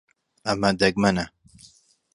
ئەمە 0.45 0.69
دەگمەنە. 0.81 1.25